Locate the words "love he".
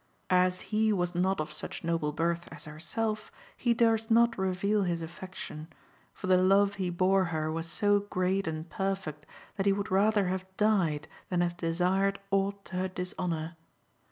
6.39-6.89